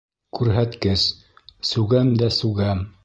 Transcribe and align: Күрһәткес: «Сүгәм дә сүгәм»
Күрһәткес: 0.37 1.03
«Сүгәм 1.73 2.11
дә 2.23 2.31
сүгәм» 2.39 2.83